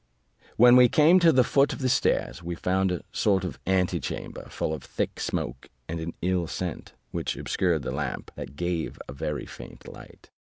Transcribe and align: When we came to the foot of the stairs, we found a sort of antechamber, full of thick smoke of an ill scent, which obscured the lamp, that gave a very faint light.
When 0.57 0.75
we 0.77 0.89
came 0.89 1.19
to 1.19 1.31
the 1.31 1.43
foot 1.43 1.73
of 1.73 1.77
the 1.77 1.87
stairs, 1.87 2.41
we 2.41 2.55
found 2.55 2.91
a 2.91 3.03
sort 3.11 3.43
of 3.43 3.59
antechamber, 3.67 4.47
full 4.49 4.73
of 4.73 4.83
thick 4.83 5.19
smoke 5.19 5.69
of 5.87 5.99
an 5.99 6.15
ill 6.23 6.47
scent, 6.47 6.93
which 7.11 7.35
obscured 7.37 7.83
the 7.83 7.91
lamp, 7.91 8.31
that 8.35 8.55
gave 8.55 8.97
a 9.07 9.13
very 9.13 9.45
faint 9.45 9.87
light. 9.87 10.31